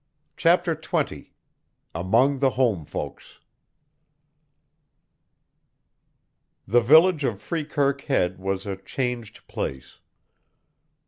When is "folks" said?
2.85-3.37